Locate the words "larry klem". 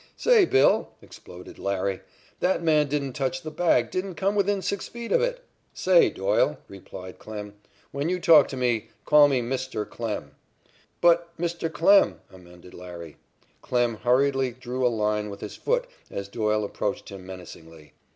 12.73-13.99